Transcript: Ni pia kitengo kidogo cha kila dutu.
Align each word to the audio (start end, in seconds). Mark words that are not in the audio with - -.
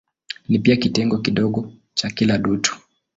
Ni 0.49 0.59
pia 0.59 0.75
kitengo 0.77 1.17
kidogo 1.17 1.73
cha 1.93 2.09
kila 2.09 2.37
dutu. 2.37 2.77